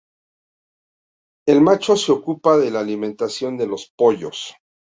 [1.47, 4.55] El macho se ocupa de la alimentación de los pollos.